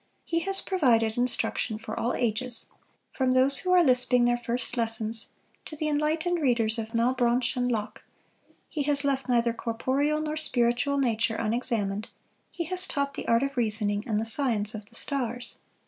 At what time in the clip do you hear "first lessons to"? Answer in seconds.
4.39-5.75